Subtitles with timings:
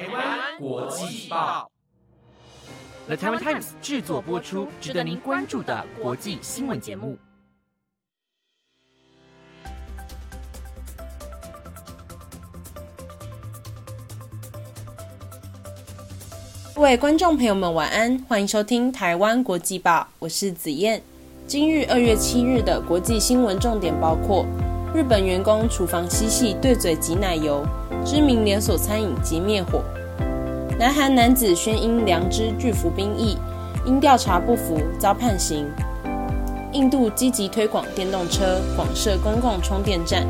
[0.00, 1.70] 台湾国际报
[3.06, 7.18] ，The Taiwan Times 制作播出，值得您关注的国际新闻节目。
[16.74, 21.02] 各位观众朋友们，晚安，欢迎收听台湾国际报，我是子燕。
[21.46, 24.46] 今日二月七日的国际新闻重点包括：
[24.94, 27.62] 日本员工厨房嬉戏对嘴挤奶油，
[28.04, 29.80] 知名连锁餐饮即灭火；
[30.78, 33.38] 南韩男子宣因良知拒服兵役，
[33.84, 35.66] 因调查不服遭判刑；
[36.72, 40.22] 印度积极推广电动车，广设公共充电站；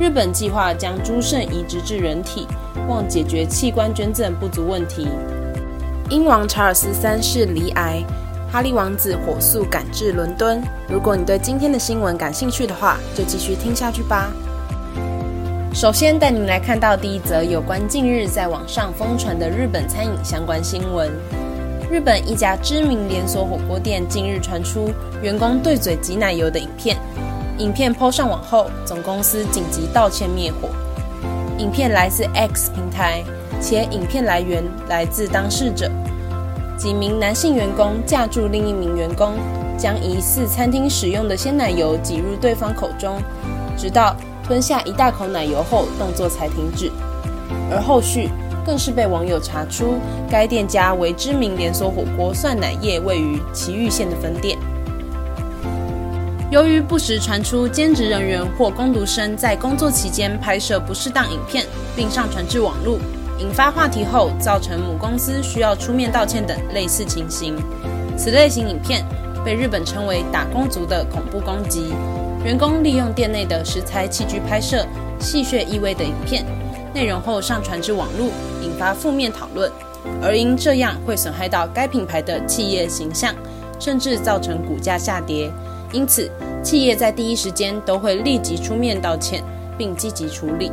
[0.00, 2.46] 日本计划将猪肾移植至人体。
[2.88, 5.08] 望解决器官捐赠不足问题。
[6.08, 8.02] 英王查尔斯三世罹癌，
[8.50, 10.62] 哈利王子火速赶至伦敦。
[10.88, 14.30] 如果你对今天的新闻感兴趣的话，就继续听下去吧。
[15.78, 21.08] 首先带您来看到第一则有关近日在网上疯传的日本餐饮相关新闻。
[21.88, 24.90] 日本一家知名连锁火锅店近日传出
[25.22, 26.96] 员工对嘴挤奶油的影片，
[27.58, 30.68] 影片抛上网后，总公司紧急道歉灭火。
[31.58, 33.22] 影片来自 X 平台，
[33.60, 35.88] 且影片来源来自当事者。
[36.76, 39.34] 几名男性员工架住另一名员工，
[39.78, 43.22] 将疑似餐厅使用的鲜奶油挤入对方口中，
[43.76, 44.16] 直到
[44.48, 46.90] 吞下一大口奶油后，动作才停止。
[47.70, 48.30] 而后续
[48.64, 49.96] 更是被网友查出，
[50.30, 54.58] 该店家为知名连锁火锅蒜奶业位于崎玉县的分店。
[56.50, 62.98] 由于不时传出兼职人员或工读生在工作期间拍摄不适当影片，并上传至网络，
[63.38, 67.54] 引发话题后，造成母公司需要出面道歉等类似情形。
[68.16, 69.04] 此类型影片
[69.44, 71.92] 被日本称为“打工族”的恐怖攻击。
[72.48, 74.82] 员工利用店内的食材器具拍摄
[75.20, 76.42] 戏谑意味的影片
[76.94, 78.30] 内容后上传至网络，
[78.62, 79.70] 引发负面讨论。
[80.22, 83.34] 而因这样会损害到该品牌的企业形象，
[83.78, 85.52] 甚至造成股价下跌。
[85.92, 86.30] 因此，
[86.62, 89.44] 企业在第一时间都会立即出面道歉，
[89.76, 90.72] 并积极处理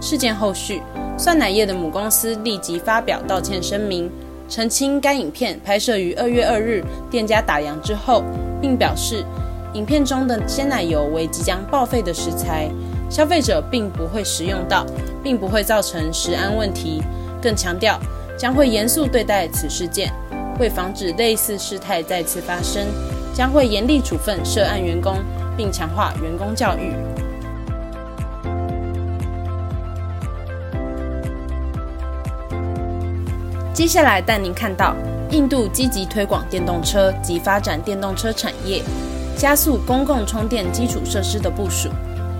[0.00, 0.32] 事件。
[0.32, 0.80] 后续，
[1.18, 4.08] 酸奶业的母公司立即发表道歉声明，
[4.48, 8.22] 澄清该影片拍摄于二月二日店家打烊之后，
[8.62, 9.24] 并表示
[9.74, 12.70] 影片中的鲜奶油为即将报废的食材，
[13.10, 14.84] 消费者并不会食用到，
[15.22, 17.02] 并不会造成食安问题。
[17.40, 17.98] 更强调
[18.36, 20.12] 将会严肃对待此事件，
[20.58, 22.86] 为防止类似事态再次发生。
[23.34, 25.14] 将会严厉处分涉案员工，
[25.56, 26.92] 并强化员工教育。
[33.72, 34.96] 接下来带您看到，
[35.30, 38.82] 印度积极推广电动车及发展电动车产业，
[39.38, 41.88] 加速公共充电基础设施的部署，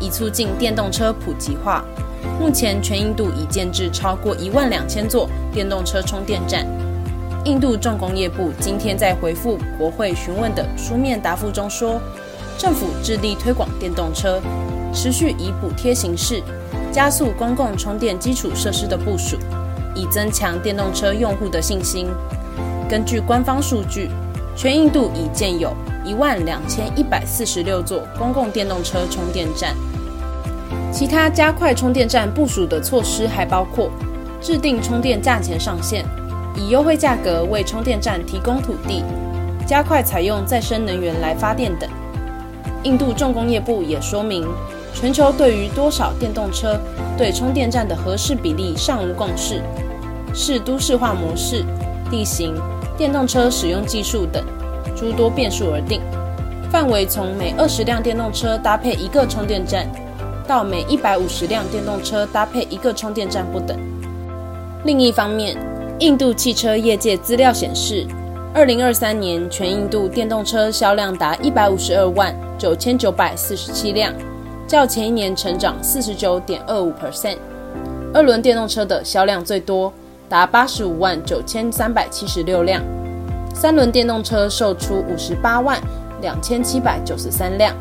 [0.00, 1.84] 以促进电动车普及化。
[2.40, 6.66] 目前，全印度已建制超过一万两千座电动车充电站。
[7.44, 12.00] 印度重工业部今天在回复国会询问的书面答复中说，
[12.58, 14.42] 政府致力推广电动车，
[14.92, 16.42] 持续以补贴形式
[16.90, 19.36] 加速公共充电基础设施的部署，
[19.94, 22.08] 以增强电动车用户的信心。
[22.88, 24.10] 根据官方数据，
[24.56, 25.72] 全印度已建有
[26.10, 29.76] 一万两千一百四十六座公共电动车充电站。
[30.92, 33.88] 其他加快充电站部署的措施还包括
[34.40, 36.04] 制定充电价钱上限。
[36.56, 39.04] 以优惠价格为充电站提供土地，
[39.64, 41.88] 加快采用再生能源来发电等。
[42.82, 44.44] 印度重工业部也说明，
[44.92, 46.76] 全球对于多少电动车
[47.16, 49.62] 对充电站的合适比例尚无共识，
[50.34, 51.64] 是都市化模式、
[52.10, 52.52] 地形、
[52.98, 54.44] 电动车使用技术等
[55.00, 56.02] 诸多变数而定。
[56.70, 59.88] 范围从每二十辆电动车搭配一个充电站，
[60.46, 63.76] 到每一百五十辆电动车搭配一个充电站不等。
[64.84, 65.56] 另一方面，
[65.98, 68.06] 印度汽车业界资料显示，
[68.54, 74.12] 二零二三年全印度电动车销量达一百五十二万九千九百四十七辆，
[74.68, 77.38] 较前一年成长四十九点二五 percent。
[78.12, 79.92] 二轮电动车的销量最多，
[80.28, 82.80] 达八十五万九千三百七十六辆；
[83.54, 85.78] 三轮电动车售出五十八万
[86.22, 87.74] 两千七百九十三辆；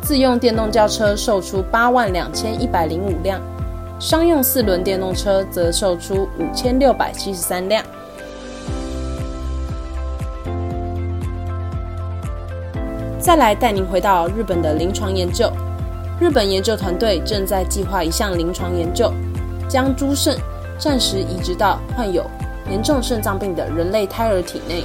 [0.00, 3.40] 自用电动轿车售出八万两千一百零五辆。
[3.98, 7.82] 商用四轮电动车则售出五千六百七十三辆。
[13.18, 15.50] 再来带您回到日本的临床研究，
[16.20, 19.10] 日本研究团队正在计划一项临床研究，
[19.66, 20.36] 将猪肾
[20.78, 22.24] 暂时移植到患有
[22.70, 24.84] 严重肾脏病的人类胎儿体内，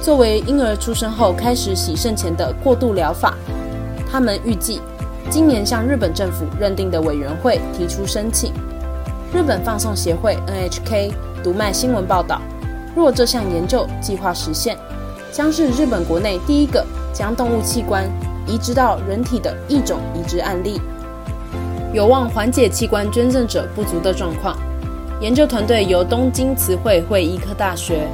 [0.00, 3.34] 作为婴儿出生后开始洗肾前的过渡疗法。
[4.10, 4.80] 他们预计。
[5.30, 8.52] 今年向日本政府认定的委员会提出申请，
[9.32, 11.12] 日本放送协会 （NHK）
[11.42, 12.42] 读卖新闻报道，
[12.94, 14.76] 若这项研究计划实现，
[15.30, 18.04] 将是日本国内第一个将动物器官
[18.46, 20.80] 移植到人体的一种移植案例，
[21.94, 24.58] 有望缓解器官捐赠者不足的状况。
[25.22, 28.08] 研究团队由东京慈惠会医科大学、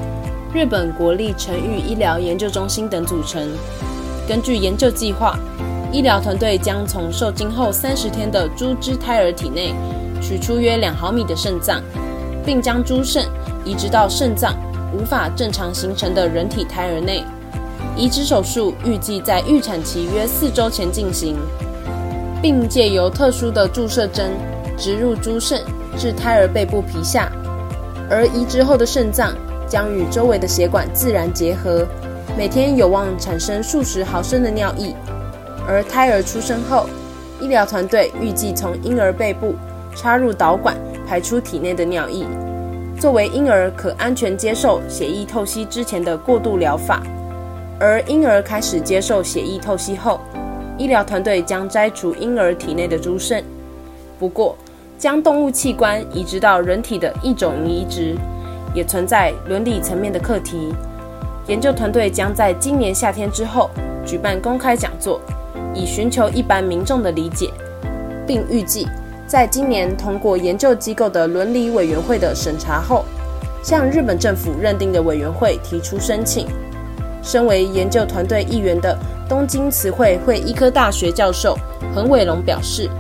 [0.53, 3.51] 日本国立成育医疗研究中心等组成。
[4.29, 5.39] 根据研究计划，
[5.91, 9.73] 医疗团队将从受精后三十天的猪只胎儿体内
[10.21, 11.83] 取出约两毫米的肾脏，
[12.45, 13.25] 并将猪肾
[13.65, 14.55] 移植到肾脏
[14.95, 17.25] 无法正常形成的人体胎儿内。
[17.97, 21.37] 移植手术预计在预产期约四周前进行，
[22.43, 24.33] 并借由特殊的注射针
[24.77, 25.63] 植入猪肾
[25.99, 27.31] 至胎儿背部皮下，
[28.09, 29.35] 而移植后的肾脏
[29.67, 31.85] 将与周围的血管自然结合。
[32.37, 34.95] 每天有望产生数十毫升的尿液，
[35.67, 36.87] 而胎儿出生后，
[37.41, 39.57] 医疗团队预计从婴儿背部
[39.97, 42.25] 插入导管排出体内的尿液，
[43.01, 47.03] 作为婴儿可安全接受血液透析之前的过渡疗法。
[47.81, 50.21] 而婴儿开始接受血液透析后，
[50.77, 53.43] 医疗团队将摘除婴儿体内的猪肾。
[54.19, 54.57] 不过，
[54.99, 58.17] 将动物器官移植到人体的一种移植，
[58.75, 60.75] 也存在伦理层面的课题。
[61.47, 63.71] 研究团队将在今年夏天之后
[64.05, 65.21] 举办公开讲座，
[65.73, 67.49] 以寻求一般民众的理解，
[68.27, 68.89] 并预计
[69.25, 73.05] 在今年通过研究机构的伦理委员会的审查后，
[73.63, 76.49] 向日本政府认定的委员会提出申请。
[77.23, 78.99] 身为研究团队一员的
[79.29, 81.57] 东京慈惠会医科大学教授
[81.95, 82.91] 横伟龙表示，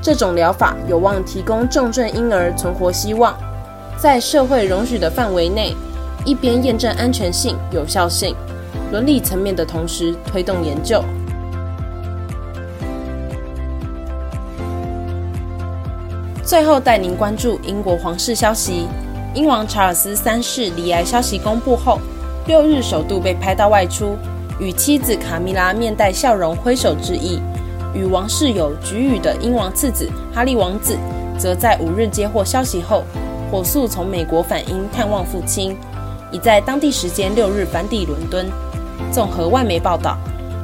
[0.00, 3.36] 这种疗法有望提供重症婴儿存活希望，
[3.96, 5.74] 在社会容许的范围内。
[6.24, 8.34] 一边验证安全性、有效性、
[8.90, 11.02] 伦理层面的同时，推动研究。
[16.42, 18.88] 最后带您关注英国皇室消息：
[19.32, 21.98] 英王查尔斯三世罹癌消息公布后，
[22.46, 24.16] 六日首度被拍到外出，
[24.58, 27.40] 与妻子卡米拉面带笑容挥手致意。
[27.94, 30.96] 与王室有“菊语”的英王次子哈利王子，
[31.38, 33.04] 则在五日接获消息后，
[33.50, 35.76] 火速从美国返英探望父亲。
[36.30, 38.46] 已在当地时间六日返抵伦敦。
[39.10, 40.18] 综合外媒报道，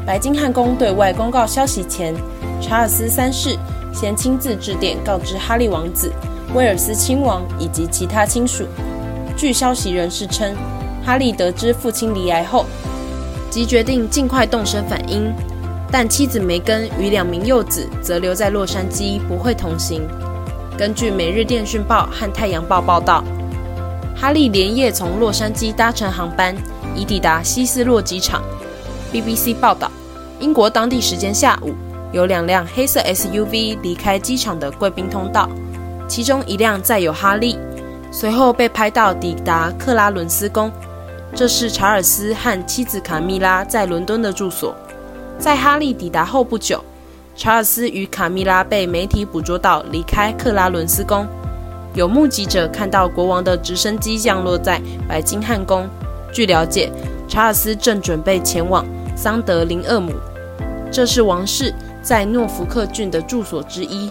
[0.04, 2.14] 白金汉宫对外公告消息前，
[2.60, 3.56] 查尔斯三世
[3.90, 6.12] 先亲自致电告知哈利王子、
[6.54, 8.66] 威尔斯亲王以及其他亲属。
[9.38, 10.54] 据消息人士称，
[11.02, 12.66] 哈利得知父亲离癌后，
[13.48, 15.32] 即决定尽快动身返英，
[15.96, 20.02] 但妻子梅根与两名幼子则留在洛杉矶，不会同行。
[20.76, 23.22] 根据《每日电讯报》和《太阳报》报道。
[24.16, 26.52] 哈利连夜从洛杉矶搭乘航班，
[26.96, 28.42] 已抵达希斯洛机场。
[29.12, 29.88] BBC 报道，
[30.40, 31.72] 英国当地时间下午，
[32.10, 35.48] 有两辆黑色 SUV 离开机场的贵宾通道，
[36.08, 37.56] 其中一辆载有哈利，
[38.10, 40.72] 随后被拍到抵达克拉伦斯宫，
[41.36, 44.74] 这是查尔斯和妻子卡米拉在伦敦的住所。
[45.38, 46.82] 在哈利抵达后不久，
[47.36, 51.26] 查尔斯与卡米拉被媒体捕捉到离开克拉伦斯宫。
[51.94, 55.88] 有目击者看到国王的直升机降落在白金汉宫。
[56.32, 56.90] 据了解，
[57.28, 58.84] 查尔斯正准备前往
[59.16, 60.12] 桑德林厄姆，
[60.90, 61.72] 这是王室
[62.02, 64.10] 在诺福克郡的住所之一。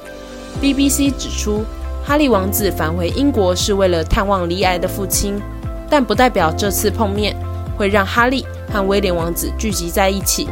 [0.62, 1.64] BBC 指出，
[2.06, 5.42] 哈利王子返回英国是为了探望离癌的父亲，
[5.90, 7.36] 但不代表这次碰面
[7.76, 10.48] 会让哈利和威廉王子聚集在一起。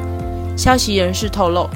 [0.58, 1.70] 消息人士透露，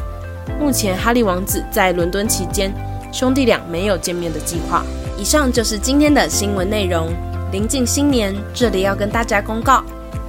[0.60, 2.74] 目前哈利王子在伦敦期间，
[3.12, 4.84] 兄弟俩没有见面的计划。
[5.18, 7.10] 以上就是今天的新闻内容。
[7.52, 9.82] 临近新年，这里要跟大家公告，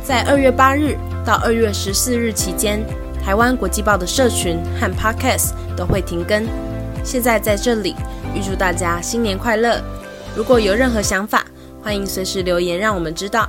[0.02, 2.80] 在二月八日到二月十四日期间，
[3.24, 6.46] 台湾国际报的社群和 Podcast 都会停更。
[7.02, 7.96] 现在在这里
[8.34, 9.80] 预祝大家新年快乐！
[10.36, 11.44] 如果有任何想法，
[11.82, 13.48] 欢迎随时留言让我们知道。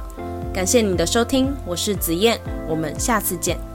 [0.53, 3.66] 感谢你的收听，我是子燕，我们下次见。